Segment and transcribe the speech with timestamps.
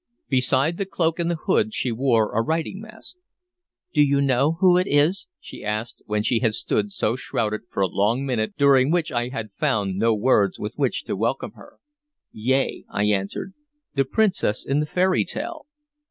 [0.29, 3.17] Beside the cloak and hood she wore a riding mask.
[3.93, 7.81] "Do you know who it is?" she asked, when she had stood, so shrouded, for
[7.81, 11.75] a long minute, during which I had found no words with which to welcome her.
[12.31, 13.53] "Yea," I answered:
[13.93, 15.67] "the princess in the fairy tale."